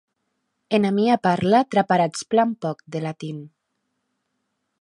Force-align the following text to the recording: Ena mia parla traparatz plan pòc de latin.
Ena 0.77 0.91
mia 0.95 1.17
parla 1.27 1.59
traparatz 1.75 2.25
plan 2.31 2.57
pòc 2.65 2.77
de 2.97 3.05
latin. 3.07 3.37